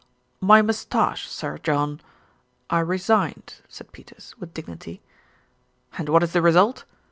"My 0.39 0.63
moustache, 0.63 1.27
Sir 1.29 1.59
John, 1.59 2.01
I 2.71 2.79
resigned," 2.79 3.61
said 3.69 3.91
Peters 3.91 4.33
with 4.39 4.51
dignity. 4.51 4.99
"And 5.95 6.09
what 6.09 6.23
is 6.23 6.33
the 6.33 6.41
result? 6.41 6.85